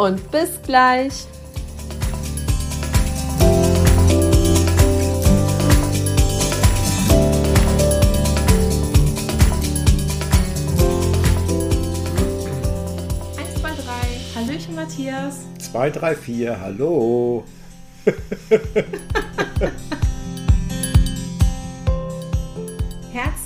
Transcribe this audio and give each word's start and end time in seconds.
und 0.00 0.30
bis 0.30 0.60
gleich. 0.62 1.26
Hallöchen, 14.34 14.74
Matthias. 14.74 15.40
2, 15.58 15.90
3, 15.90 16.14
4, 16.14 16.60
hallo. 16.60 17.44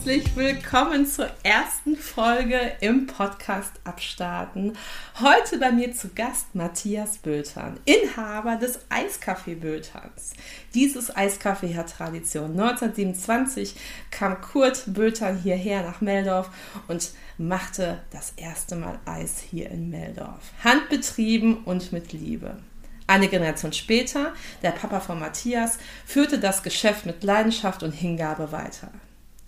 Herzlich 0.05 0.37
willkommen 0.37 1.07
zur 1.07 1.31
ersten 1.45 1.97
Folge 1.97 2.61
im 2.81 3.07
Podcast 3.07 3.73
Abstarten. 3.85 4.77
Heute 5.19 5.57
bei 5.57 5.73
mir 5.73 5.95
zu 5.95 6.11
Gast 6.11 6.55
Matthias 6.55 7.17
Bötern, 7.17 7.81
Inhaber 7.87 8.57
des 8.57 8.81
Eiscafé 8.91 9.57
Böterns. 9.59 10.35
Dieses 10.75 11.11
Eiscafé 11.17 11.75
hat 11.75 11.89
Tradition. 11.89 12.51
1927 12.51 13.77
kam 14.11 14.43
Kurt 14.43 14.83
Bötern 14.89 15.39
hierher 15.39 15.83
nach 15.83 16.03
Meldorf 16.03 16.51
und 16.87 17.13
machte 17.39 18.03
das 18.11 18.35
erste 18.37 18.77
Mal 18.77 18.99
Eis 19.07 19.39
hier 19.41 19.71
in 19.71 19.89
Meldorf. 19.89 20.53
Handbetrieben 20.63 21.65
und 21.65 21.93
mit 21.93 22.13
Liebe. 22.13 22.59
Eine 23.07 23.29
Generation 23.29 23.73
später, 23.73 24.35
der 24.63 24.73
Papa 24.73 25.01
von 25.01 25.19
Matthias, 25.19 25.79
führte 26.05 26.39
das 26.39 26.63
Geschäft 26.63 27.07
mit 27.07 27.25
Leidenschaft 27.25 27.83
und 27.83 27.93
Hingabe 27.93 28.53
weiter. 28.53 28.91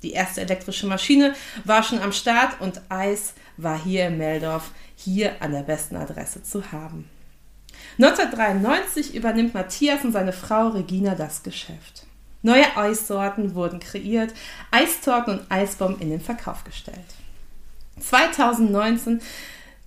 Die 0.02 0.12
erste 0.12 0.42
elektrische 0.42 0.86
Maschine 0.86 1.34
war 1.64 1.82
schon 1.82 2.00
am 2.00 2.12
Start 2.12 2.60
und 2.60 2.80
Eis 2.88 3.34
war 3.56 3.82
hier 3.82 4.08
in 4.08 4.18
Meldorf, 4.18 4.70
hier 4.96 5.40
an 5.40 5.52
der 5.52 5.62
besten 5.62 5.96
Adresse 5.96 6.42
zu 6.42 6.72
haben. 6.72 7.08
1993 7.98 9.14
übernimmt 9.14 9.54
Matthias 9.54 10.04
und 10.04 10.12
seine 10.12 10.32
Frau 10.32 10.68
Regina 10.68 11.14
das 11.14 11.42
Geschäft. 11.42 12.06
Neue 12.42 12.76
Eissorten 12.76 13.54
wurden 13.54 13.80
kreiert, 13.80 14.34
Eistorten 14.70 15.38
und 15.38 15.50
Eisbomben 15.50 16.00
in 16.00 16.10
den 16.10 16.20
Verkauf 16.20 16.64
gestellt. 16.64 16.98
2019 17.98 19.20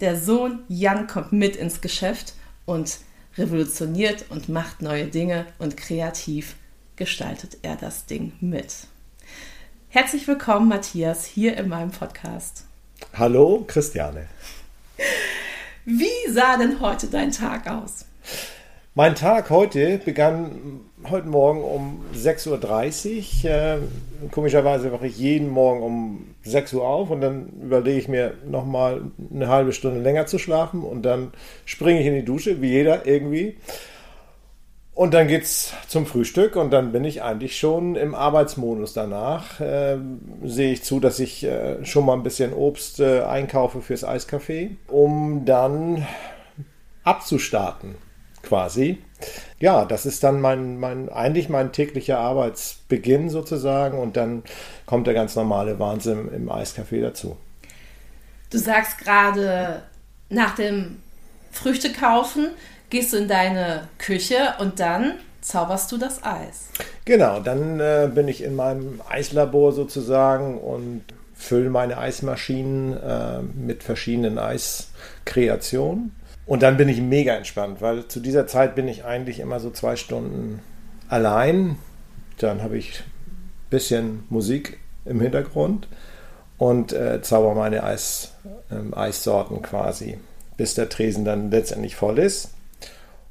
der 0.01 0.19
Sohn 0.19 0.59
Jan 0.67 1.07
kommt 1.07 1.31
mit 1.31 1.55
ins 1.55 1.81
Geschäft 1.81 2.33
und 2.65 2.99
revolutioniert 3.37 4.25
und 4.29 4.49
macht 4.49 4.81
neue 4.81 5.07
Dinge 5.07 5.45
und 5.59 5.77
kreativ 5.77 6.55
gestaltet 6.95 7.57
er 7.61 7.75
das 7.75 8.05
Ding 8.05 8.33
mit. 8.41 8.87
Herzlich 9.91 10.27
willkommen, 10.27 10.69
Matthias, 10.69 11.25
hier 11.25 11.57
in 11.57 11.67
meinem 11.67 11.89
Podcast. 11.89 12.63
Hallo, 13.17 13.63
Christiane. 13.65 14.27
Wie 15.83 16.31
sah 16.31 16.57
denn 16.57 16.79
heute 16.79 17.07
dein 17.07 17.31
Tag 17.31 17.67
aus? 17.67 18.05
Mein 18.93 19.15
Tag 19.15 19.49
heute 19.49 19.97
begann 19.97 20.81
heute 21.09 21.27
Morgen 21.27 21.63
um 21.63 22.05
6.30 22.13 23.45
Uhr. 23.45 23.49
Äh, 23.49 23.77
komischerweise 24.29 24.91
wache 24.91 25.07
ich 25.07 25.17
jeden 25.17 25.49
Morgen 25.49 25.81
um 25.81 26.35
6 26.43 26.71
Uhr 26.75 26.87
auf 26.87 27.09
und 27.09 27.21
dann 27.21 27.47
überlege 27.59 27.97
ich 27.97 28.07
mir 28.07 28.35
nochmal 28.47 29.01
eine 29.33 29.47
halbe 29.47 29.73
Stunde 29.73 30.01
länger 30.01 30.27
zu 30.27 30.37
schlafen 30.37 30.83
und 30.83 31.01
dann 31.01 31.31
springe 31.65 31.99
ich 31.99 32.05
in 32.05 32.13
die 32.13 32.25
Dusche, 32.25 32.61
wie 32.61 32.69
jeder 32.69 33.07
irgendwie. 33.07 33.57
Und 34.99 35.13
dann 35.13 35.29
geht's 35.29 35.71
zum 35.87 36.05
Frühstück 36.05 36.57
und 36.57 36.71
dann 36.71 36.91
bin 36.91 37.05
ich 37.05 37.23
eigentlich 37.23 37.57
schon 37.57 37.95
im 37.95 38.13
Arbeitsmodus 38.13 38.91
danach. 38.91 39.61
Äh, 39.61 39.97
sehe 40.43 40.73
ich 40.73 40.83
zu, 40.83 40.99
dass 40.99 41.19
ich 41.19 41.45
äh, 41.45 41.85
schon 41.85 42.05
mal 42.05 42.15
ein 42.15 42.23
bisschen 42.23 42.51
Obst 42.51 42.99
äh, 42.99 43.21
einkaufe 43.21 43.81
fürs 43.81 44.03
Eiscafé, 44.03 44.71
um 44.89 45.45
dann 45.45 46.05
abzustarten 47.05 47.95
quasi. 48.43 48.97
Ja, 49.61 49.85
das 49.85 50.05
ist 50.05 50.21
dann 50.25 50.41
mein, 50.41 50.81
mein, 50.81 51.07
eigentlich 51.07 51.47
mein 51.47 51.71
täglicher 51.71 52.19
Arbeitsbeginn 52.19 53.29
sozusagen 53.29 53.97
und 53.97 54.17
dann 54.17 54.43
kommt 54.85 55.07
der 55.07 55.13
ganz 55.13 55.33
normale 55.33 55.79
Wahnsinn 55.79 56.27
im 56.27 56.49
Eiscafé 56.49 56.99
dazu. 56.99 57.37
Du 58.49 58.57
sagst 58.57 58.97
gerade 58.97 59.81
nach 60.27 60.55
dem 60.55 60.97
Früchte 61.53 61.93
kaufen, 61.93 62.49
gehst 62.89 63.13
du 63.13 63.17
in 63.17 63.27
deine 63.27 63.87
Küche 63.97 64.55
und 64.59 64.79
dann 64.79 65.13
zauberst 65.41 65.91
du 65.91 65.97
das 65.97 66.23
Eis. 66.23 66.69
Genau, 67.05 67.39
dann 67.39 67.79
äh, 67.79 68.09
bin 68.13 68.27
ich 68.27 68.43
in 68.43 68.55
meinem 68.55 69.01
Eislabor 69.09 69.71
sozusagen 69.71 70.57
und 70.57 71.03
fülle 71.33 71.69
meine 71.69 71.97
Eismaschinen 71.97 72.97
äh, 72.97 73.41
mit 73.41 73.83
verschiedenen 73.83 74.37
Eiskreationen. 74.37 76.15
Und 76.45 76.63
dann 76.63 76.77
bin 76.77 76.89
ich 76.89 76.99
mega 76.99 77.35
entspannt, 77.35 77.81
weil 77.81 78.07
zu 78.07 78.19
dieser 78.19 78.47
Zeit 78.47 78.75
bin 78.75 78.87
ich 78.87 79.05
eigentlich 79.05 79.39
immer 79.39 79.59
so 79.59 79.69
zwei 79.69 79.95
Stunden 79.95 80.61
allein. 81.07 81.77
Dann 82.39 82.61
habe 82.63 82.77
ich 82.77 82.99
ein 82.99 83.69
bisschen 83.69 84.23
Musik 84.29 84.79
im 85.05 85.21
Hintergrund 85.21 85.87
und 86.57 86.91
äh, 86.91 87.21
zauber 87.21 87.55
meine 87.55 87.83
Eis, 87.83 88.33
ähm, 88.71 88.93
Eissorten 88.93 89.61
quasi, 89.61 90.17
bis 90.57 90.73
der 90.73 90.89
Tresen 90.89 91.23
dann 91.23 91.51
letztendlich 91.51 91.95
voll 91.95 92.19
ist. 92.19 92.49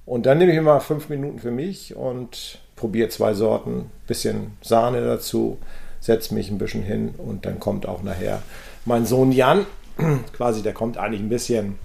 Und 0.09 0.25
dann 0.25 0.39
nehme 0.39 0.53
ich 0.53 0.57
immer 0.57 0.81
fünf 0.81 1.11
Minuten 1.11 1.39
für 1.39 1.51
mich 1.51 1.95
und 1.95 2.61
probiere 2.77 3.11
zwei 3.11 3.35
Sorten, 3.35 3.91
bisschen 4.07 4.53
Sahne 4.63 5.05
dazu, 5.05 5.59
setze 6.01 6.33
mich 6.33 6.51
ein 6.51 6.57
bisschen 6.57 6.83
hin 6.83 7.15
und 7.19 7.45
dann 7.45 7.61
kommt 7.61 7.87
auch 7.87 8.03
nachher 8.03 8.41
mein 8.87 9.05
Sohn 9.05 9.33
Jan, 9.33 9.67
quasi, 10.33 10.63
der 10.63 10.73
kommt 10.73 10.97
eigentlich 10.97 11.21
ein 11.21 11.29
bisschen, 11.29 11.79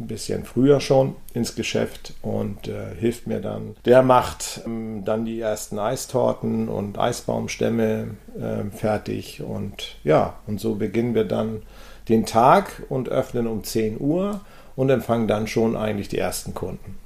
ein 0.00 0.08
bisschen 0.08 0.44
früher 0.44 0.80
schon 0.80 1.14
ins 1.32 1.54
Geschäft 1.54 2.14
und 2.22 2.66
äh, 2.66 2.92
hilft 2.98 3.28
mir 3.28 3.38
dann. 3.38 3.76
Der 3.84 4.02
macht 4.02 4.62
ähm, 4.66 5.04
dann 5.04 5.24
die 5.24 5.38
ersten 5.38 5.78
Eistorten 5.78 6.68
und 6.68 6.98
Eisbaumstämme 6.98 8.16
äh, 8.36 8.76
fertig 8.76 9.42
und 9.42 9.94
ja, 10.02 10.34
und 10.48 10.58
so 10.58 10.74
beginnen 10.74 11.14
wir 11.14 11.24
dann 11.24 11.62
den 12.08 12.26
Tag 12.26 12.82
und 12.88 13.08
öffnen 13.10 13.46
um 13.46 13.62
10 13.62 14.00
Uhr 14.00 14.40
und 14.74 14.90
empfangen 14.90 15.28
dann 15.28 15.46
schon 15.46 15.76
eigentlich 15.76 16.08
die 16.08 16.18
ersten 16.18 16.52
Kunden. 16.52 16.98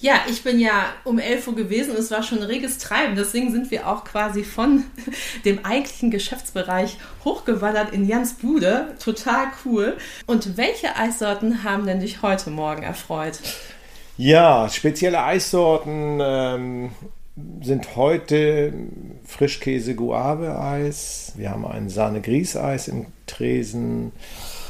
Ja, 0.00 0.14
ich 0.28 0.42
bin 0.42 0.58
ja 0.58 0.86
um 1.04 1.18
11 1.18 1.48
Uhr 1.48 1.54
gewesen 1.54 1.92
und 1.92 1.98
es 1.98 2.10
war 2.10 2.22
schon 2.22 2.38
ein 2.38 2.44
reges 2.44 2.78
Treiben. 2.78 3.16
Deswegen 3.16 3.52
sind 3.52 3.70
wir 3.70 3.88
auch 3.88 4.04
quasi 4.04 4.44
von 4.44 4.84
dem 5.44 5.64
eigentlichen 5.64 6.10
Geschäftsbereich 6.10 6.98
hochgewandert 7.24 7.92
in 7.92 8.06
Jans 8.06 8.34
Bude. 8.34 8.94
Total 9.02 9.46
cool. 9.64 9.96
Und 10.26 10.56
welche 10.56 10.96
Eissorten 10.96 11.64
haben 11.64 11.86
denn 11.86 12.00
dich 12.00 12.22
heute 12.22 12.50
Morgen 12.50 12.82
erfreut? 12.82 13.38
Ja, 14.16 14.68
spezielle 14.68 15.22
Eissorten 15.22 16.20
ähm, 16.22 16.90
sind 17.62 17.96
heute 17.96 18.72
Frischkäse 19.24 19.96
Guave 19.96 20.58
Eis. 20.58 21.32
Wir 21.36 21.50
haben 21.50 21.66
ein 21.66 21.88
Sahne 21.88 22.20
Grieß 22.20 22.56
Eis 22.56 22.86
im 22.86 23.06
Tresen. 23.26 24.12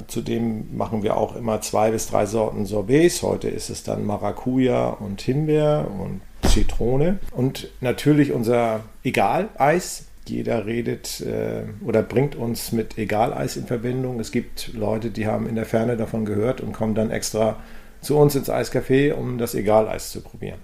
Zudem 0.06 0.74
machen 0.74 1.02
wir 1.02 1.16
auch 1.16 1.36
immer 1.36 1.60
zwei 1.60 1.90
bis 1.90 2.06
drei 2.06 2.24
Sorten 2.24 2.64
Sorbets. 2.64 3.22
Heute 3.22 3.48
ist 3.48 3.68
es 3.68 3.82
dann 3.82 4.06
Maracuja 4.06 4.88
und 4.88 5.20
Himbeer 5.20 5.88
und 6.00 6.22
Zitrone. 6.48 7.18
Und 7.32 7.68
natürlich 7.80 8.32
unser 8.32 8.80
Egal-Eis. 9.02 10.06
Jeder 10.26 10.64
redet 10.64 11.20
äh, 11.20 11.64
oder 11.84 12.02
bringt 12.02 12.34
uns 12.34 12.72
mit 12.72 12.96
Egaleis 12.96 13.58
in 13.58 13.66
Verbindung. 13.66 14.20
Es 14.20 14.32
gibt 14.32 14.72
Leute, 14.72 15.10
die 15.10 15.26
haben 15.26 15.46
in 15.46 15.54
der 15.54 15.66
Ferne 15.66 15.98
davon 15.98 16.24
gehört 16.24 16.62
und 16.62 16.72
kommen 16.72 16.94
dann 16.94 17.10
extra 17.10 17.56
zu 18.00 18.16
uns 18.16 18.34
ins 18.34 18.48
Eiscafé, 18.48 19.12
um 19.12 19.36
das 19.36 19.54
Egaleis 19.54 20.10
zu 20.10 20.22
probieren. 20.22 20.60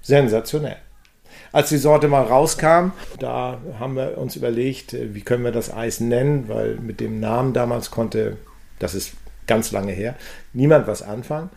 Sensationell. 0.00 0.78
Als 1.56 1.70
die 1.70 1.78
Sorte 1.78 2.06
mal 2.08 2.24
rauskam, 2.24 2.92
da 3.18 3.56
haben 3.80 3.96
wir 3.96 4.18
uns 4.18 4.36
überlegt, 4.36 4.92
äh, 4.92 5.14
wie 5.14 5.22
können 5.22 5.42
wir 5.42 5.52
das 5.52 5.72
Eis 5.72 6.00
nennen, 6.00 6.50
weil 6.50 6.74
mit 6.74 7.00
dem 7.00 7.18
Namen 7.18 7.54
damals 7.54 7.90
konnte 7.90 8.36
das 8.78 8.94
ist 8.94 9.14
ganz 9.46 9.72
lange 9.72 9.92
her, 9.92 10.16
niemand 10.52 10.86
was 10.86 11.00
anfangen. 11.00 11.48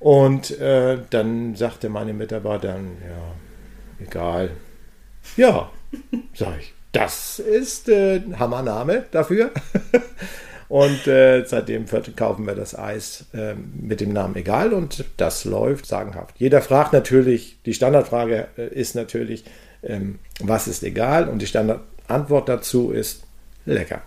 Und 0.00 0.58
äh, 0.58 0.98
dann 1.10 1.54
sagte 1.54 1.88
meine 1.88 2.14
Mitarbeiterin, 2.14 2.96
ja, 3.00 4.04
egal. 4.04 4.50
Ja, 5.36 5.70
sag 6.34 6.58
ich, 6.58 6.74
das 6.90 7.38
ist 7.38 7.88
äh, 7.88 8.16
ein 8.16 8.40
Hammername 8.40 9.04
dafür. 9.12 9.52
Und 10.68 11.06
äh, 11.06 11.44
seitdem 11.46 11.86
kaufen 12.14 12.46
wir 12.46 12.54
das 12.54 12.78
Eis 12.78 13.26
äh, 13.32 13.54
mit 13.54 14.00
dem 14.00 14.12
Namen 14.12 14.36
Egal 14.36 14.74
und 14.74 15.04
das 15.16 15.44
läuft 15.44 15.86
sagenhaft. 15.86 16.34
Jeder 16.38 16.60
fragt 16.60 16.92
natürlich, 16.92 17.58
die 17.64 17.72
Standardfrage 17.72 18.48
äh, 18.58 18.68
ist 18.68 18.94
natürlich, 18.94 19.44
ähm, 19.82 20.18
was 20.40 20.68
ist 20.68 20.82
egal? 20.82 21.28
Und 21.28 21.40
die 21.40 21.46
Standardantwort 21.46 22.48
dazu 22.48 22.90
ist 22.90 23.22
lecker. 23.64 24.02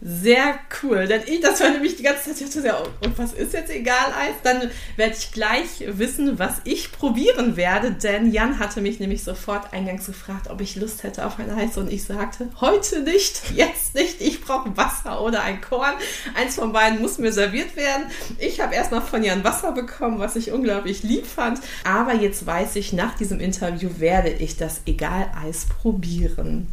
Sehr 0.00 0.58
cool, 0.82 1.06
denn 1.06 1.22
ich, 1.26 1.40
das 1.40 1.60
war 1.60 1.70
nämlich 1.70 1.96
die 1.96 2.02
ganze 2.02 2.34
Zeit, 2.34 2.64
ja, 2.64 2.76
und 2.78 3.16
was 3.16 3.32
ist 3.32 3.52
jetzt 3.52 3.70
egal 3.70 4.12
Eis? 4.18 4.34
Dann 4.42 4.70
werde 4.96 5.14
ich 5.16 5.30
gleich 5.30 5.84
wissen, 5.86 6.38
was 6.38 6.60
ich 6.64 6.92
probieren 6.92 7.56
werde, 7.56 7.92
denn 7.92 8.32
Jan 8.32 8.58
hatte 8.58 8.80
mich 8.80 8.98
nämlich 8.98 9.22
sofort 9.22 9.72
eingangs 9.72 10.06
gefragt, 10.06 10.50
ob 10.50 10.60
ich 10.60 10.76
Lust 10.76 11.04
hätte 11.04 11.24
auf 11.24 11.38
ein 11.38 11.50
Eis 11.50 11.78
und 11.78 11.90
ich 11.90 12.04
sagte, 12.04 12.50
heute 12.60 13.00
nicht, 13.00 13.50
jetzt 13.54 13.94
nicht, 13.94 14.20
ich 14.20 14.42
brauche 14.42 14.76
Wasser 14.76 15.22
oder 15.22 15.42
ein 15.42 15.60
Korn. 15.60 15.94
Eins 16.34 16.56
von 16.56 16.72
beiden 16.72 17.00
muss 17.00 17.18
mir 17.18 17.32
serviert 17.32 17.76
werden. 17.76 18.04
Ich 18.38 18.60
habe 18.60 18.74
erstmal 18.74 19.00
von 19.00 19.22
Jan 19.22 19.44
Wasser 19.44 19.72
bekommen, 19.72 20.18
was 20.18 20.36
ich 20.36 20.50
unglaublich 20.50 21.02
lieb 21.04 21.24
fand, 21.24 21.60
aber 21.84 22.14
jetzt 22.14 22.44
weiß 22.44 22.76
ich, 22.76 22.92
nach 22.92 23.14
diesem 23.14 23.38
Interview 23.38 23.88
werde 23.98 24.30
ich 24.30 24.56
das 24.56 24.82
Egal-Eis 24.86 25.66
probieren. 25.80 26.66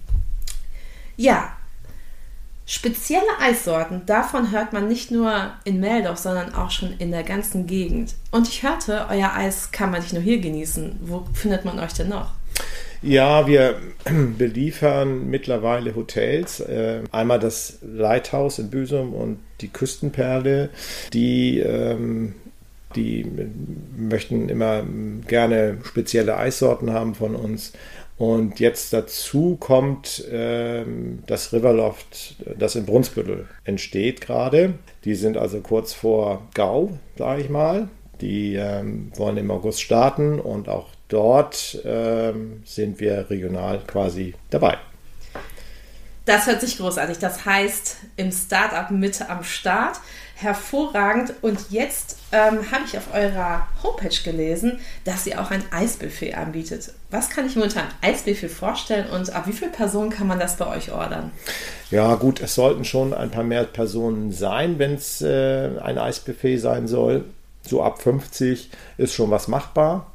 Ja, 1.15 1.55
Spezielle 2.65 3.23
Eissorten, 3.39 4.05
davon 4.05 4.51
hört 4.51 4.71
man 4.71 4.87
nicht 4.87 5.11
nur 5.11 5.51
in 5.65 5.79
Meldorf, 5.79 6.19
sondern 6.19 6.53
auch 6.53 6.71
schon 6.71 6.93
in 6.99 7.11
der 7.11 7.23
ganzen 7.23 7.67
Gegend. 7.67 8.15
Und 8.31 8.47
ich 8.47 8.63
hörte, 8.63 9.07
euer 9.09 9.33
Eis 9.33 9.71
kann 9.71 9.91
man 9.91 10.01
nicht 10.01 10.13
nur 10.13 10.21
hier 10.21 10.39
genießen. 10.39 10.99
Wo 11.01 11.25
findet 11.33 11.65
man 11.65 11.79
euch 11.79 11.93
denn 11.93 12.09
noch? 12.09 12.31
Ja, 13.01 13.47
wir 13.47 13.77
beliefern 14.37 15.29
mittlerweile 15.29 15.95
Hotels. 15.95 16.59
Äh, 16.59 17.01
einmal 17.11 17.39
das 17.39 17.79
Lighthouse 17.81 18.59
in 18.59 18.69
Büsum 18.69 19.13
und 19.13 19.39
die 19.59 19.69
Küstenperle, 19.69 20.69
die 21.11 21.59
ähm, 21.59 22.35
die 22.95 23.25
möchten 23.97 24.49
immer 24.49 24.83
gerne 25.27 25.77
spezielle 25.83 26.37
Eissorten 26.37 26.91
haben 26.91 27.15
von 27.15 27.35
uns. 27.35 27.73
Und 28.17 28.59
jetzt 28.59 28.93
dazu 28.93 29.57
kommt 29.59 30.23
ähm, 30.31 31.23
das 31.25 31.53
Riverloft, 31.53 32.35
das 32.57 32.75
in 32.75 32.85
Brunsbüttel 32.85 33.47
entsteht 33.63 34.21
gerade. 34.21 34.75
Die 35.05 35.15
sind 35.15 35.37
also 35.37 35.61
kurz 35.61 35.93
vor 35.93 36.47
Gau, 36.53 36.91
sage 37.17 37.41
ich 37.41 37.49
mal. 37.49 37.89
Die 38.21 38.53
ähm, 38.55 39.11
wollen 39.15 39.37
im 39.37 39.49
August 39.49 39.81
starten 39.81 40.39
und 40.39 40.69
auch 40.69 40.89
dort 41.07 41.79
ähm, 41.83 42.61
sind 42.63 42.99
wir 42.99 43.29
regional 43.31 43.81
quasi 43.87 44.35
dabei. 44.51 44.77
Das 46.25 46.45
hört 46.45 46.61
sich 46.61 46.77
großartig. 46.77 47.17
Das 47.17 47.45
heißt, 47.45 47.97
im 48.15 48.31
Startup 48.31 48.91
Mitte 48.91 49.27
am 49.29 49.43
Start 49.43 49.99
hervorragend. 50.41 51.33
Und 51.41 51.59
jetzt 51.69 52.17
ähm, 52.31 52.71
habe 52.71 52.83
ich 52.85 52.97
auf 52.97 53.13
eurer 53.13 53.67
Homepage 53.83 54.23
gelesen, 54.23 54.79
dass 55.03 55.25
ihr 55.27 55.41
auch 55.41 55.51
ein 55.51 55.63
Eisbuffet 55.71 56.35
anbietet. 56.35 56.93
Was 57.09 57.29
kann 57.29 57.45
ich 57.45 57.55
mir 57.55 57.63
unter 57.63 57.81
einem 57.81 57.91
Eisbuffet 58.01 58.49
vorstellen 58.49 59.09
und 59.09 59.33
ab 59.33 59.47
wie 59.47 59.53
vielen 59.53 59.71
Personen 59.71 60.09
kann 60.09 60.27
man 60.27 60.39
das 60.39 60.57
bei 60.57 60.67
euch 60.67 60.91
ordern? 60.91 61.31
Ja, 61.89 62.15
gut, 62.15 62.39
es 62.41 62.55
sollten 62.55 62.85
schon 62.85 63.13
ein 63.13 63.31
paar 63.31 63.43
mehr 63.43 63.65
Personen 63.65 64.31
sein, 64.31 64.79
wenn 64.79 64.95
es 64.95 65.21
äh, 65.21 65.77
ein 65.81 65.97
Eisbuffet 65.97 66.57
sein 66.57 66.87
soll. 66.87 67.25
So 67.67 67.83
ab 67.83 68.01
50 68.01 68.71
ist 68.97 69.13
schon 69.13 69.29
was 69.29 69.47
machbar. 69.47 70.10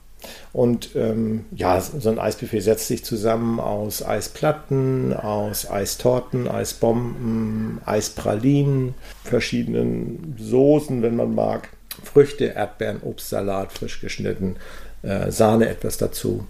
Und 0.53 0.91
ähm, 0.95 1.45
ja, 1.53 1.81
so 1.81 2.09
ein 2.09 2.19
Eisbuffet 2.19 2.61
setzt 2.61 2.89
sich 2.89 3.05
zusammen 3.05 3.61
aus 3.61 4.03
Eisplatten, 4.03 5.13
aus 5.13 5.71
Eistorten, 5.71 6.49
Eisbomben, 6.49 7.81
Eispralinen, 7.85 8.95
verschiedenen 9.25 10.37
Soßen, 10.39 11.03
wenn 11.03 11.17
man 11.17 11.35
mag, 11.35 11.69
Früchte, 12.03 12.47
Erdbeeren, 12.47 13.03
Obstsalat, 13.03 13.73
frisch 13.73 14.01
geschnitten, 14.01 14.57
äh, 15.03 15.31
Sahne 15.31 15.69
etwas 15.69 15.97
dazu. 15.97 16.47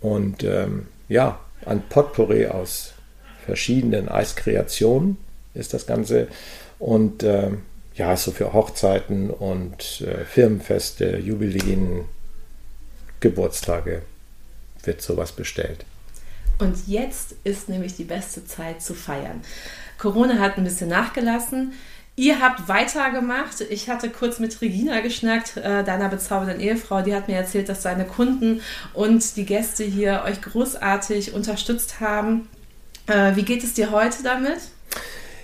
Und 0.00 0.44
ähm, 0.44 0.86
ja, 1.08 1.38
ein 1.64 1.82
Potpourri 1.88 2.46
aus 2.46 2.92
verschiedenen 3.44 4.08
Eiskreationen 4.08 5.16
ist 5.54 5.74
das 5.74 5.86
Ganze. 5.86 6.28
Und 6.78 7.22
äh, 7.22 7.50
ja, 7.94 8.16
so 8.16 8.30
für 8.30 8.52
Hochzeiten 8.52 9.30
und 9.30 10.02
äh, 10.02 10.24
Firmenfeste, 10.24 11.18
Jubiläen, 11.18 12.04
Geburtstage 13.20 14.02
wird 14.84 15.02
sowas 15.02 15.32
bestellt. 15.32 15.84
Und 16.58 16.86
jetzt 16.86 17.34
ist 17.44 17.68
nämlich 17.68 17.96
die 17.96 18.04
beste 18.04 18.46
Zeit 18.46 18.82
zu 18.82 18.94
feiern. 18.94 19.42
Corona 19.98 20.38
hat 20.38 20.56
ein 20.56 20.64
bisschen 20.64 20.88
nachgelassen. 20.88 21.72
Ihr 22.18 22.40
habt 22.40 22.66
weitergemacht. 22.68 23.60
Ich 23.68 23.90
hatte 23.90 24.08
kurz 24.08 24.38
mit 24.38 24.58
Regina 24.62 25.00
geschnackt, 25.00 25.58
äh, 25.58 25.84
deiner 25.84 26.08
bezaubernden 26.08 26.60
Ehefrau. 26.60 27.02
Die 27.02 27.14
hat 27.14 27.28
mir 27.28 27.36
erzählt, 27.36 27.68
dass 27.68 27.82
seine 27.82 28.06
Kunden 28.06 28.62
und 28.94 29.36
die 29.36 29.44
Gäste 29.44 29.84
hier 29.84 30.22
euch 30.24 30.40
großartig 30.40 31.34
unterstützt 31.34 32.00
haben. 32.00 32.48
Äh, 33.06 33.36
wie 33.36 33.42
geht 33.42 33.62
es 33.62 33.74
dir 33.74 33.90
heute 33.90 34.22
damit? 34.22 34.60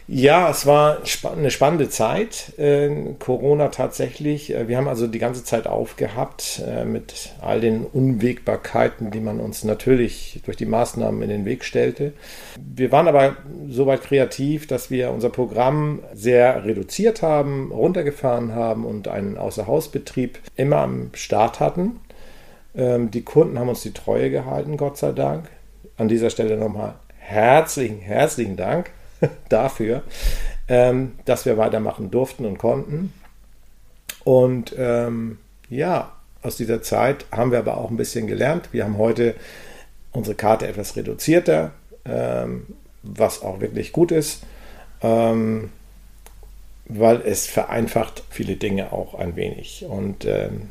Ja, 0.08 0.50
es 0.50 0.66
war 0.66 0.98
eine 1.32 1.50
spannende 1.50 1.88
Zeit. 1.88 2.58
Äh, 2.58 2.90
Corona 3.18 3.68
tatsächlich. 3.68 4.52
Äh, 4.52 4.66
wir 4.66 4.76
haben 4.76 4.88
also 4.88 5.06
die 5.06 5.20
ganze 5.20 5.44
Zeit 5.44 5.66
aufgehabt 5.66 6.60
äh, 6.66 6.84
mit 6.84 7.30
all 7.40 7.60
den 7.60 7.84
Unwägbarkeiten, 7.84 9.12
die 9.12 9.20
man 9.20 9.38
uns 9.38 9.62
natürlich 9.62 10.40
durch 10.44 10.56
die 10.56 10.66
Maßnahmen 10.66 11.22
in 11.22 11.28
den 11.28 11.44
Weg 11.44 11.64
stellte. 11.64 12.12
Wir 12.58 12.90
waren 12.90 13.06
aber 13.06 13.36
soweit 13.68 14.02
kreativ, 14.02 14.66
dass 14.66 14.90
wir 14.90 15.12
unser 15.12 15.30
Programm 15.30 16.00
sehr 16.12 16.64
reduziert 16.64 17.22
haben, 17.22 17.70
runtergefahren 17.70 18.54
haben 18.54 18.84
und 18.84 19.06
einen 19.06 19.38
Außerhausbetrieb 19.38 20.38
immer 20.56 20.78
am 20.78 21.10
Start 21.14 21.60
hatten. 21.60 22.00
Ähm, 22.74 23.12
die 23.12 23.22
Kunden 23.22 23.58
haben 23.58 23.68
uns 23.68 23.82
die 23.82 23.92
Treue 23.92 24.30
gehalten, 24.30 24.76
Gott 24.76 24.98
sei 24.98 25.12
Dank. 25.12 25.48
An 25.96 26.08
dieser 26.08 26.30
Stelle 26.30 26.56
nochmal 26.56 26.94
herzlichen, 27.18 28.00
herzlichen 28.00 28.56
Dank. 28.56 28.90
dafür, 29.48 30.02
ähm, 30.68 31.12
dass 31.24 31.46
wir 31.46 31.56
weitermachen 31.56 32.10
durften 32.10 32.44
und 32.44 32.58
konnten. 32.58 33.12
Und 34.24 34.74
ähm, 34.78 35.38
ja, 35.68 36.12
aus 36.42 36.56
dieser 36.56 36.82
Zeit 36.82 37.26
haben 37.30 37.50
wir 37.50 37.58
aber 37.58 37.78
auch 37.78 37.90
ein 37.90 37.96
bisschen 37.96 38.26
gelernt. 38.26 38.68
Wir 38.72 38.84
haben 38.84 38.98
heute 38.98 39.34
unsere 40.12 40.36
Karte 40.36 40.66
etwas 40.66 40.96
reduzierter, 40.96 41.72
ähm, 42.04 42.66
was 43.02 43.42
auch 43.42 43.60
wirklich 43.60 43.92
gut 43.92 44.12
ist, 44.12 44.42
ähm, 45.02 45.70
weil 46.86 47.22
es 47.22 47.46
vereinfacht 47.46 48.22
viele 48.30 48.56
Dinge 48.56 48.92
auch 48.92 49.14
ein 49.14 49.36
wenig. 49.36 49.86
Und 49.88 50.24
ähm, 50.24 50.68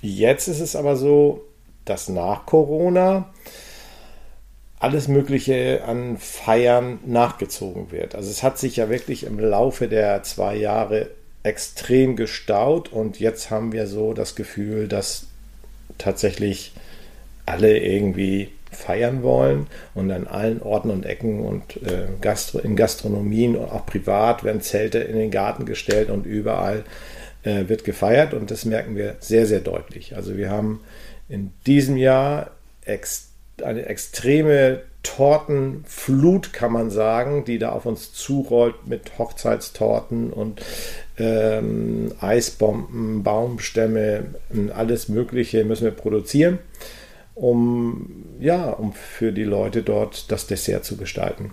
jetzt 0.00 0.48
ist 0.48 0.60
es 0.60 0.74
aber 0.74 0.96
so, 0.96 1.44
dass 1.84 2.08
nach 2.08 2.46
Corona 2.46 3.28
alles 4.82 5.06
Mögliche 5.06 5.84
an 5.86 6.16
Feiern 6.18 6.98
nachgezogen 7.06 7.92
wird. 7.92 8.16
Also 8.16 8.30
es 8.30 8.42
hat 8.42 8.58
sich 8.58 8.76
ja 8.76 8.90
wirklich 8.90 9.24
im 9.24 9.38
Laufe 9.38 9.86
der 9.86 10.24
zwei 10.24 10.56
Jahre 10.56 11.10
extrem 11.44 12.16
gestaut 12.16 12.92
und 12.92 13.20
jetzt 13.20 13.50
haben 13.50 13.70
wir 13.72 13.86
so 13.86 14.12
das 14.12 14.34
Gefühl, 14.34 14.88
dass 14.88 15.26
tatsächlich 15.98 16.72
alle 17.46 17.78
irgendwie 17.78 18.50
feiern 18.72 19.22
wollen 19.22 19.68
und 19.94 20.10
an 20.10 20.26
allen 20.26 20.60
Orten 20.60 20.90
und 20.90 21.06
Ecken 21.06 21.40
und 21.40 21.76
äh, 21.84 22.08
Gastro 22.20 22.58
in 22.58 22.74
Gastronomien 22.74 23.54
und 23.54 23.70
auch 23.70 23.86
privat 23.86 24.42
werden 24.42 24.62
Zelte 24.62 24.98
in 24.98 25.16
den 25.16 25.30
Garten 25.30 25.64
gestellt 25.64 26.10
und 26.10 26.26
überall 26.26 26.82
äh, 27.44 27.68
wird 27.68 27.84
gefeiert 27.84 28.34
und 28.34 28.50
das 28.50 28.64
merken 28.64 28.96
wir 28.96 29.14
sehr, 29.20 29.46
sehr 29.46 29.60
deutlich. 29.60 30.16
Also 30.16 30.36
wir 30.36 30.50
haben 30.50 30.80
in 31.28 31.52
diesem 31.66 31.96
Jahr 31.96 32.50
extrem 32.84 33.31
eine 33.62 33.86
extreme 33.86 34.82
Tortenflut, 35.02 36.52
kann 36.52 36.72
man 36.72 36.90
sagen, 36.90 37.44
die 37.44 37.58
da 37.58 37.70
auf 37.70 37.86
uns 37.86 38.12
zurollt 38.12 38.86
mit 38.86 39.18
Hochzeitstorten 39.18 40.32
und 40.32 40.62
ähm, 41.18 42.14
Eisbomben, 42.20 43.22
Baumstämme, 43.22 44.26
alles 44.74 45.08
Mögliche 45.08 45.64
müssen 45.64 45.84
wir 45.84 45.90
produzieren, 45.90 46.58
um, 47.34 48.24
ja, 48.38 48.70
um 48.70 48.92
für 48.92 49.32
die 49.32 49.44
Leute 49.44 49.82
dort 49.82 50.30
das 50.30 50.46
Dessert 50.46 50.84
zu 50.84 50.96
gestalten. 50.96 51.52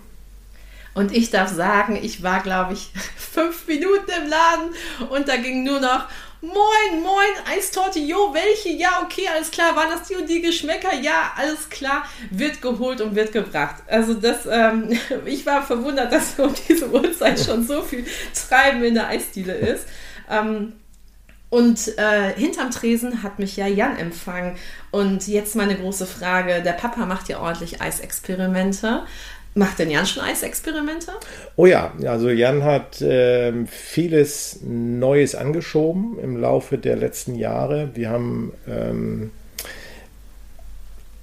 Und 0.94 1.12
ich 1.12 1.30
darf 1.30 1.50
sagen, 1.50 1.98
ich 2.00 2.22
war, 2.22 2.42
glaube 2.42 2.74
ich, 2.74 2.92
fünf 3.16 3.66
Minuten 3.66 4.10
im 4.22 4.28
Laden 4.28 5.10
und 5.10 5.28
da 5.28 5.36
ging 5.36 5.64
nur 5.64 5.80
noch 5.80 6.06
Moin, 6.42 7.02
moin, 7.02 7.54
Eistorte, 7.54 7.98
jo, 7.98 8.32
welche? 8.32 8.70
Ja, 8.70 9.02
okay, 9.02 9.28
alles 9.28 9.50
klar. 9.50 9.76
Waren 9.76 9.90
das 9.90 10.08
die 10.08 10.14
und 10.14 10.26
die 10.26 10.40
Geschmäcker? 10.40 10.94
Ja, 10.94 11.32
alles 11.36 11.68
klar. 11.68 12.06
Wird 12.30 12.62
geholt 12.62 13.02
und 13.02 13.14
wird 13.14 13.32
gebracht. 13.32 13.82
Also 13.86 14.14
das, 14.14 14.46
ähm, 14.50 14.88
ich 15.26 15.44
war 15.44 15.62
verwundert, 15.62 16.10
dass 16.10 16.38
um 16.38 16.54
diese 16.66 16.90
Uhrzeit 16.90 17.38
schon 17.40 17.66
so 17.66 17.82
viel 17.82 18.06
Treiben 18.32 18.82
in 18.84 18.94
der 18.94 19.08
Eisdiele 19.08 19.52
ist. 19.52 19.86
Ähm, 20.30 20.72
und 21.50 21.98
äh, 21.98 22.32
hinterm 22.34 22.70
Tresen 22.70 23.22
hat 23.22 23.38
mich 23.38 23.56
ja 23.58 23.66
Jan 23.66 23.98
empfangen. 23.98 24.56
Und 24.92 25.26
jetzt 25.28 25.56
meine 25.56 25.76
große 25.76 26.06
Frage: 26.06 26.62
Der 26.62 26.72
Papa 26.72 27.04
macht 27.04 27.28
ja 27.28 27.40
ordentlich 27.40 27.82
Eisexperimente. 27.82 29.02
Macht 29.54 29.80
denn 29.80 29.90
Jan 29.90 30.06
schon 30.06 30.22
Eisexperimente? 30.22 31.10
Oh 31.56 31.66
ja, 31.66 31.92
also 32.06 32.30
Jan 32.30 32.62
hat 32.62 33.02
äh, 33.02 33.52
vieles 33.66 34.60
Neues 34.62 35.34
angeschoben 35.34 36.18
im 36.20 36.36
Laufe 36.36 36.78
der 36.78 36.94
letzten 36.96 37.34
Jahre. 37.34 37.90
Wir 37.94 38.10
haben 38.10 38.52
ähm, 38.68 39.32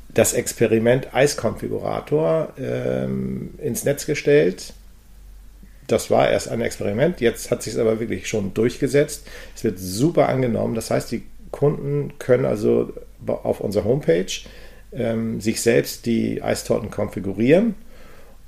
das 0.10 0.34
Experiment 0.34 1.14
Eiskonfigurator 1.14 2.54
ähm, 2.60 3.52
ins 3.60 3.86
Netz 3.86 4.06
gestellt. 4.06 4.74
Das 5.88 6.12
war 6.12 6.30
erst 6.30 6.50
ein 6.50 6.60
Experiment, 6.60 7.22
jetzt 7.22 7.50
hat 7.50 7.64
sich 7.64 7.74
es 7.74 7.80
aber 7.80 8.02
wirklich 8.02 8.28
schon 8.28 8.54
durchgesetzt. 8.54 9.26
Es 9.56 9.64
wird 9.64 9.80
super 9.80 10.28
angenommen. 10.28 10.76
Das 10.76 10.92
heißt, 10.92 11.14
die 11.14 11.24
Kunden 11.52 12.12
können 12.20 12.44
also 12.44 12.92
auf 13.26 13.62
unserer 13.62 13.86
Homepage 13.86 14.26
ähm, 14.92 15.40
sich 15.40 15.62
selbst 15.62 16.06
die 16.06 16.44
Eistorten 16.44 16.92
konfigurieren 16.92 17.76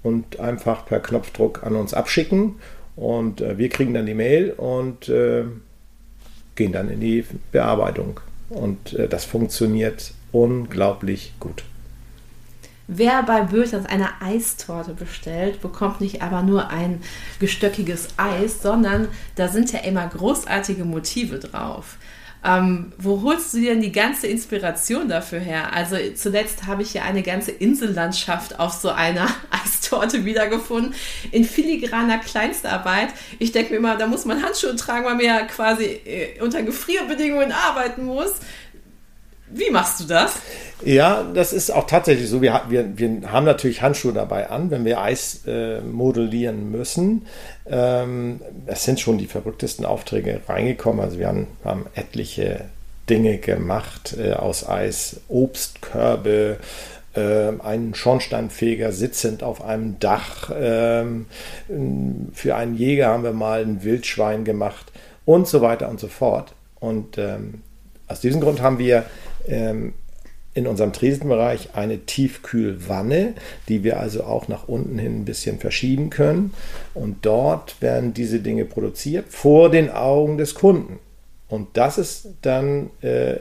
und 0.03 0.39
einfach 0.39 0.85
per 0.85 0.99
Knopfdruck 0.99 1.63
an 1.63 1.75
uns 1.75 1.93
abschicken. 1.93 2.55
Und 2.95 3.41
äh, 3.41 3.57
wir 3.57 3.69
kriegen 3.69 3.93
dann 3.93 4.05
die 4.05 4.13
Mail 4.13 4.51
und 4.51 5.09
äh, 5.09 5.45
gehen 6.55 6.71
dann 6.71 6.89
in 6.89 6.99
die 6.99 7.25
Bearbeitung. 7.51 8.19
Und 8.49 8.93
äh, 8.93 9.07
das 9.07 9.25
funktioniert 9.25 10.13
unglaublich 10.31 11.33
gut. 11.39 11.63
Wer 12.91 13.21
bei 13.21 13.41
Böters 13.41 13.85
eine 13.85 14.19
Eistorte 14.19 14.95
bestellt, 14.95 15.61
bekommt 15.61 16.01
nicht 16.01 16.23
aber 16.23 16.41
nur 16.41 16.69
ein 16.69 17.01
gestöckiges 17.39 18.07
Eis, 18.17 18.63
sondern 18.63 19.09
da 19.35 19.47
sind 19.47 19.71
ja 19.71 19.79
immer 19.81 20.07
großartige 20.07 20.85
Motive 20.85 21.37
drauf. 21.37 21.97
Ähm, 22.43 22.93
wo 22.97 23.21
holst 23.21 23.53
du 23.53 23.59
dir 23.59 23.73
denn 23.73 23.81
die 23.81 23.91
ganze 23.91 24.25
Inspiration 24.27 25.07
dafür 25.07 25.39
her? 25.39 25.73
Also 25.73 25.97
zuletzt 26.15 26.65
habe 26.65 26.81
ich 26.81 26.93
ja 26.93 27.03
eine 27.03 27.21
ganze 27.21 27.51
Insellandschaft 27.51 28.59
auf 28.59 28.73
so 28.73 28.89
einer 28.89 29.27
Eistorte 29.51 29.78
wiedergefunden, 29.91 30.93
in 31.31 31.43
filigraner 31.43 32.19
Kleinstarbeit. 32.19 33.09
Ich 33.39 33.51
denke 33.51 33.71
mir 33.71 33.77
immer, 33.77 33.97
da 33.97 34.07
muss 34.07 34.25
man 34.25 34.43
Handschuhe 34.43 34.75
tragen, 34.75 35.05
weil 35.05 35.15
man 35.15 35.25
ja 35.25 35.41
quasi 35.41 35.85
äh, 35.85 36.41
unter 36.41 36.63
Gefrierbedingungen 36.63 37.51
arbeiten 37.51 38.05
muss. 38.05 38.33
Wie 39.51 39.71
machst 39.71 39.99
du 39.99 40.03
das? 40.05 40.35
Ja, 40.85 41.23
das 41.23 41.53
ist 41.53 41.71
auch 41.71 41.87
tatsächlich 41.87 42.29
so. 42.29 42.41
Wir, 42.41 42.61
wir, 42.69 42.97
wir 42.97 43.31
haben 43.31 43.45
natürlich 43.45 43.81
Handschuhe 43.81 44.13
dabei 44.13 44.49
an, 44.49 44.69
wenn 44.69 44.85
wir 44.85 45.01
Eis 45.01 45.41
äh, 45.47 45.81
modellieren 45.81 46.71
müssen. 46.71 47.25
Ähm, 47.65 48.41
es 48.67 48.83
sind 48.83 48.99
schon 48.99 49.17
die 49.17 49.25
verrücktesten 49.25 49.85
Aufträge 49.85 50.41
reingekommen. 50.47 51.01
Also 51.01 51.17
wir 51.17 51.27
haben, 51.27 51.47
haben 51.65 51.87
etliche 51.95 52.65
Dinge 53.09 53.39
gemacht 53.39 54.15
äh, 54.17 54.33
aus 54.33 54.67
Eis, 54.67 55.21
Obstkörbe, 55.27 56.57
äh, 57.15 57.51
einen 57.59 57.95
Schornsteinfeger 57.95 58.91
sitzend 58.91 59.43
auf 59.43 59.63
einem 59.63 59.99
Dach. 59.99 60.51
Ähm, 60.55 61.25
für 62.33 62.55
einen 62.55 62.75
Jäger 62.75 63.07
haben 63.07 63.23
wir 63.23 63.33
mal 63.33 63.61
ein 63.61 63.83
Wildschwein 63.83 64.43
gemacht 64.43 64.91
und 65.25 65.47
so 65.47 65.61
weiter 65.61 65.89
und 65.89 65.99
so 65.99 66.07
fort. 66.07 66.53
Und 66.79 67.17
ähm, 67.17 67.61
aus 68.07 68.21
diesem 68.21 68.41
Grund 68.41 68.61
haben 68.61 68.79
wir 68.79 69.05
ähm, 69.47 69.93
in 70.53 70.67
unserem 70.67 70.93
Tresenbereich 70.93 71.69
eine 71.73 71.99
Tiefkühlwanne, 71.99 73.35
die 73.67 73.83
wir 73.83 73.99
also 73.99 74.23
auch 74.23 74.47
nach 74.47 74.67
unten 74.67 74.97
hin 74.97 75.21
ein 75.21 75.25
bisschen 75.25 75.59
verschieben 75.59 76.09
können. 76.09 76.53
Und 76.93 77.25
dort 77.25 77.81
werden 77.81 78.13
diese 78.13 78.39
Dinge 78.39 78.65
produziert 78.65 79.25
vor 79.29 79.69
den 79.69 79.89
Augen 79.89 80.37
des 80.37 80.55
Kunden. 80.55 80.99
Und 81.47 81.77
das 81.77 81.97
ist 81.97 82.27
dann 82.41 82.89
äh, 83.01 83.37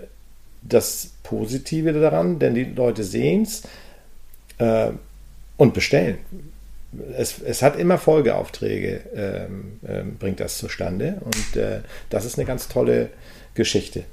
das 0.62 1.10
Positive 1.22 1.92
daran, 1.92 2.38
denn 2.38 2.54
die 2.54 2.64
Leute 2.64 3.04
sehen 3.04 3.42
es 3.42 3.62
äh, 4.58 4.90
und 5.56 5.74
bestellen. 5.74 6.18
Es, 7.16 7.40
es, 7.42 7.62
hat 7.62 7.78
immer 7.78 7.98
Folgeaufträge, 7.98 9.02
ähm, 9.14 9.80
äh, 9.86 10.02
bringt 10.02 10.40
das 10.40 10.56
zustande. 10.56 11.20
Und 11.20 11.56
äh, 11.60 11.80
das 12.08 12.24
ist 12.24 12.38
eine 12.38 12.46
ganz 12.46 12.68
tolle 12.68 13.10
Geschichte. 13.54 14.04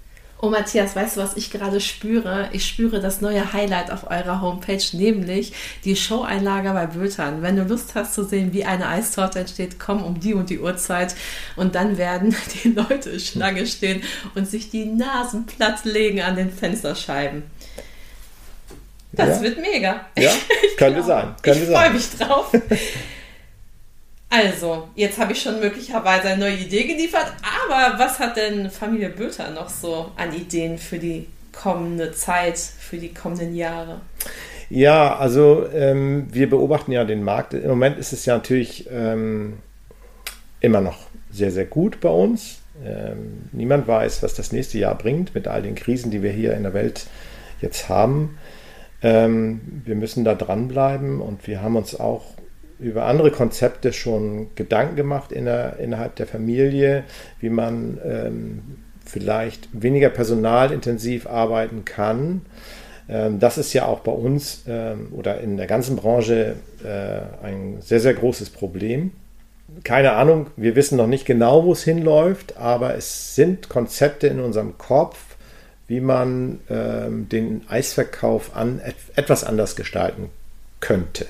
Oh 0.41 0.49
Matthias, 0.49 0.95
weißt 0.95 1.15
du, 1.15 1.21
was 1.21 1.37
ich 1.37 1.49
gerade 1.49 1.79
spüre? 1.79 2.49
Ich 2.51 2.67
spüre 2.67 2.99
das 2.99 3.21
neue 3.21 3.53
Highlight 3.53 3.89
auf 3.89 4.11
eurer 4.11 4.41
Homepage, 4.41 4.83
nämlich 4.91 5.53
die 5.85 5.95
Show-Einlage 5.95 6.71
bei 6.71 6.87
Bötern. 6.87 7.41
Wenn 7.41 7.55
du 7.55 7.63
Lust 7.63 7.95
hast 7.95 8.13
zu 8.13 8.25
sehen, 8.25 8.51
wie 8.51 8.65
eine 8.65 8.87
Eistorte 8.87 9.39
entsteht, 9.39 9.79
komm 9.79 10.03
um 10.03 10.19
die 10.19 10.33
und 10.33 10.49
die 10.49 10.59
Uhrzeit 10.59 11.15
und 11.55 11.73
dann 11.75 11.97
werden 11.97 12.35
die 12.63 12.69
Leute 12.69 13.17
Schlange 13.19 13.65
stehen 13.65 14.03
und 14.35 14.47
sich 14.47 14.69
die 14.69 14.85
Nasen 14.85 15.45
platt 15.45 15.85
legen 15.85 16.21
an 16.21 16.35
den 16.35 16.51
Fensterscheiben. 16.51 17.43
Das 19.13 19.37
ja. 19.37 19.41
wird 19.43 19.59
mega. 19.59 20.05
Ja, 20.17 20.31
könnte 20.77 21.01
sein. 21.01 21.33
Könnte 21.41 21.63
ich 21.63 21.69
freue 21.69 21.91
mich 21.91 22.09
drauf. 22.17 22.51
Also, 24.29 24.89
jetzt 24.95 25.17
habe 25.17 25.31
ich 25.33 25.41
schon 25.41 25.59
möglicherweise 25.59 26.29
eine 26.29 26.39
neue 26.39 26.55
Idee 26.55 26.83
geliefert, 26.83 27.31
aber 27.41 27.97
was 27.99 28.19
hat 28.19 28.35
denn 28.35 28.69
Familie 28.69 29.09
Böter 29.09 29.51
noch 29.51 29.69
so 29.69 30.11
an 30.17 30.33
Ideen 30.33 30.77
für 30.77 30.99
die 30.99 31.27
kommende 31.53 32.11
Zeit, 32.11 32.57
für 32.57 32.97
die 32.97 33.13
kommenden 33.13 33.55
Jahre? 33.55 34.01
Ja, 34.69 35.15
also 35.15 35.67
ähm, 35.73 36.27
wir 36.31 36.49
beobachten 36.49 36.91
ja 36.91 37.03
den 37.05 37.23
Markt. 37.23 37.53
Im 37.53 37.67
Moment 37.67 37.97
ist 37.97 38.13
es 38.13 38.25
ja 38.25 38.35
natürlich 38.35 38.89
ähm, 38.91 39.59
immer 40.59 40.81
noch 40.81 40.97
sehr, 41.31 41.51
sehr 41.51 41.65
gut 41.65 41.99
bei 42.01 42.09
uns. 42.09 42.59
Ähm, 42.83 43.49
niemand 43.51 43.87
weiß, 43.87 44.23
was 44.23 44.33
das 44.33 44.51
nächste 44.51 44.79
Jahr 44.79 44.95
bringt 44.95 45.35
mit 45.35 45.47
all 45.47 45.61
den 45.61 45.75
Krisen, 45.75 46.11
die 46.11 46.23
wir 46.23 46.31
hier 46.31 46.55
in 46.55 46.63
der 46.63 46.73
Welt 46.73 47.05
jetzt 47.61 47.89
haben. 47.89 48.37
Ähm, 49.01 49.61
wir 49.85 49.95
müssen 49.95 50.23
da 50.25 50.33
dranbleiben 50.33 51.21
und 51.21 51.47
wir 51.47 51.61
haben 51.61 51.75
uns 51.75 51.97
auch 51.97 52.25
über 52.79 53.05
andere 53.05 53.31
Konzepte 53.31 53.93
schon 53.93 54.47
Gedanken 54.55 54.95
gemacht 54.95 55.31
in 55.31 55.45
der, 55.45 55.77
innerhalb 55.79 56.15
der 56.15 56.27
Familie, 56.27 57.03
wie 57.39 57.49
man 57.49 57.99
ähm, 58.03 58.61
vielleicht 59.05 59.69
weniger 59.71 60.09
personalintensiv 60.09 61.27
arbeiten 61.27 61.85
kann. 61.85 62.41
Ähm, 63.07 63.39
das 63.39 63.57
ist 63.57 63.73
ja 63.73 63.85
auch 63.85 63.99
bei 63.99 64.11
uns 64.11 64.63
ähm, 64.67 65.07
oder 65.11 65.39
in 65.39 65.57
der 65.57 65.67
ganzen 65.67 65.95
Branche 65.95 66.55
äh, 66.83 67.45
ein 67.45 67.77
sehr, 67.81 67.99
sehr 67.99 68.13
großes 68.13 68.49
Problem. 68.49 69.11
Keine 69.83 70.13
Ahnung, 70.13 70.47
wir 70.55 70.75
wissen 70.75 70.97
noch 70.97 71.07
nicht 71.07 71.25
genau, 71.25 71.65
wo 71.65 71.73
es 71.73 71.83
hinläuft, 71.83 72.57
aber 72.57 72.95
es 72.95 73.35
sind 73.35 73.67
Konzepte 73.69 74.27
in 74.27 74.39
unserem 74.39 74.77
Kopf, 74.77 75.17
wie 75.87 76.01
man 76.01 76.59
ähm, 76.69 77.29
den 77.29 77.61
Eisverkauf 77.67 78.55
an, 78.55 78.79
et 78.83 78.95
etwas 79.15 79.43
anders 79.43 79.75
gestalten 79.75 80.29
könnte. 80.79 81.25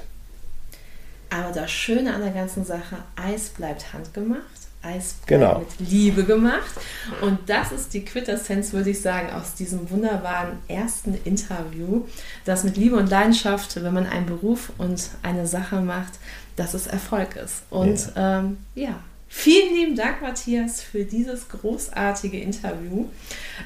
Aber 1.30 1.52
das 1.52 1.72
Schöne 1.72 2.14
an 2.14 2.22
der 2.22 2.32
ganzen 2.32 2.66
Sache, 2.66 2.98
Eis 3.16 3.50
bleibt 3.50 3.94
handgemacht. 3.94 4.42
Eis 4.82 5.14
bleibt 5.14 5.28
genau. 5.28 5.60
mit 5.60 5.90
Liebe 5.90 6.24
gemacht. 6.24 6.76
Und 7.22 7.40
das 7.48 7.72
ist 7.72 7.94
die 7.94 8.06
Quintessenz, 8.06 8.72
würde 8.74 8.92
ich 8.92 9.02
sagen, 9.02 9.32
aus 9.32 9.56
diesem 9.56 9.90
wunderbaren 9.90 10.60
ersten 10.68 11.16
Interview, 11.24 12.06
dass 12.46 12.64
mit 12.64 12.78
Liebe 12.78 12.96
und 12.96 13.10
Leidenschaft, 13.10 13.76
wenn 13.82 13.94
man 13.94 14.06
einen 14.06 14.28
Beruf 14.28 14.72
und 14.78 15.10
eine 15.24 15.48
Sache 15.48 15.82
macht, 15.82 16.14
dass 16.56 16.74
es 16.74 16.88
Erfolg 16.88 17.36
ist. 17.36 17.64
Und 17.70 18.12
ja, 18.16 18.40
ähm, 18.40 18.58
ja 18.76 19.00
Vielen 19.28 19.76
lieben 19.76 19.96
Dank, 19.96 20.22
Matthias, 20.22 20.82
für 20.82 21.04
dieses 21.04 21.50
großartige 21.50 22.40
Interview. 22.40 23.06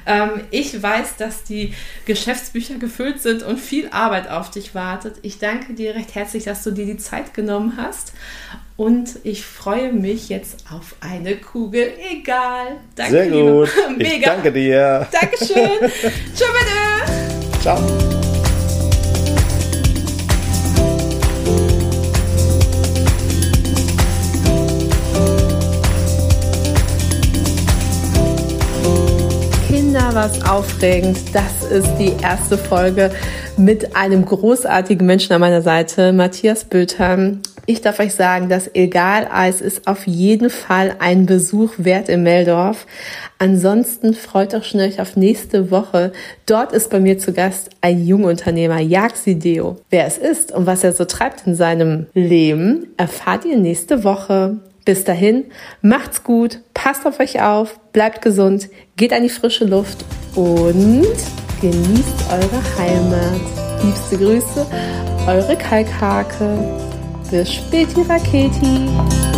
Ähm, 0.06 0.42
ich 0.50 0.82
weiß, 0.82 1.16
dass 1.16 1.44
die 1.44 1.74
Geschäftsbücher 2.06 2.76
gefüllt 2.76 3.22
sind 3.22 3.42
und 3.42 3.58
viel 3.58 3.88
Arbeit 3.90 4.28
auf 4.28 4.50
dich 4.50 4.74
wartet. 4.74 5.16
Ich 5.22 5.38
danke 5.38 5.74
dir 5.74 5.94
recht 5.94 6.14
herzlich, 6.14 6.44
dass 6.44 6.64
du 6.64 6.70
dir 6.70 6.86
die 6.86 6.96
Zeit 6.96 7.34
genommen 7.34 7.74
hast. 7.76 8.12
Und 8.76 9.18
ich 9.24 9.44
freue 9.44 9.92
mich 9.92 10.30
jetzt 10.30 10.64
auf 10.72 10.96
eine 11.00 11.36
Kugel. 11.36 11.92
Egal. 12.10 12.78
Danke, 12.96 13.12
Sehr 13.12 13.28
gut. 13.28 13.68
Mega. 13.96 14.16
Ich 14.16 14.24
danke 14.24 14.52
dir. 14.52 15.06
Dankeschön. 15.12 15.78
Tschüss. 16.34 17.60
Ciao. 17.60 18.19
Was 30.20 30.42
aufregend. 30.42 31.16
Das 31.32 31.70
ist 31.72 31.96
die 31.98 32.12
erste 32.22 32.58
Folge 32.58 33.10
mit 33.56 33.96
einem 33.96 34.26
großartigen 34.26 35.06
Menschen 35.06 35.32
an 35.32 35.40
meiner 35.40 35.62
Seite, 35.62 36.12
Matthias 36.12 36.66
Böter. 36.66 37.38
Ich 37.64 37.80
darf 37.80 38.00
euch 38.00 38.14
sagen, 38.14 38.50
das 38.50 38.68
Egal-Eis 38.74 39.62
ist 39.62 39.86
auf 39.86 40.06
jeden 40.06 40.50
Fall 40.50 40.96
ein 40.98 41.24
Besuch 41.24 41.72
wert 41.78 42.10
in 42.10 42.22
Meldorf. 42.22 42.86
Ansonsten 43.38 44.12
freut 44.12 44.52
euch 44.52 44.66
schon 44.66 44.80
euch 44.80 45.00
auf 45.00 45.16
nächste 45.16 45.70
Woche. 45.70 46.12
Dort 46.44 46.72
ist 46.72 46.90
bei 46.90 47.00
mir 47.00 47.18
zu 47.18 47.32
Gast 47.32 47.70
ein 47.80 48.04
Jungunternehmer, 48.04 48.78
Deo. 49.26 49.78
Wer 49.88 50.04
es 50.04 50.18
ist 50.18 50.52
und 50.52 50.66
was 50.66 50.84
er 50.84 50.92
so 50.92 51.06
treibt 51.06 51.46
in 51.46 51.54
seinem 51.54 52.08
Leben, 52.12 52.88
erfahrt 52.98 53.46
ihr 53.46 53.56
nächste 53.56 54.04
Woche. 54.04 54.58
Bis 54.84 55.04
dahin, 55.04 55.44
macht's 55.82 56.24
gut, 56.24 56.60
passt 56.74 57.06
auf 57.06 57.20
euch 57.20 57.42
auf, 57.42 57.78
bleibt 57.92 58.22
gesund, 58.22 58.68
geht 58.96 59.12
an 59.12 59.22
die 59.22 59.28
frische 59.28 59.64
Luft 59.64 60.04
und 60.34 61.06
genießt 61.60 62.24
eure 62.30 62.78
Heimat. 62.78 63.40
Liebste 63.84 64.16
Grüße, 64.18 64.66
eure 65.26 65.56
Kalkhake. 65.56 66.58
Bis 67.30 67.52
späti 67.52 68.02
Raketi. 68.02 69.29